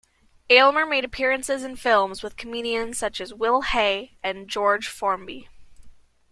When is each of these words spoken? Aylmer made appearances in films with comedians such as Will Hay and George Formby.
Aylmer 0.49 0.87
made 0.87 1.05
appearances 1.05 1.63
in 1.63 1.75
films 1.75 2.23
with 2.23 2.35
comedians 2.35 2.97
such 2.97 3.21
as 3.21 3.35
Will 3.35 3.61
Hay 3.61 4.17
and 4.23 4.47
George 4.47 4.87
Formby. 4.87 5.47